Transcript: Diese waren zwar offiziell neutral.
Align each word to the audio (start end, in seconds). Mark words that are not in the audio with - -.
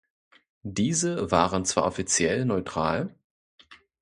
Diese 0.63 1.29
waren 1.29 1.63
zwar 1.63 1.85
offiziell 1.85 2.43
neutral. 2.45 3.13